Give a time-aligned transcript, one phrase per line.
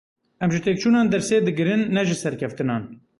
[0.43, 2.83] Em ji têkçûnan dersê digirin, ne ji serkeftinan!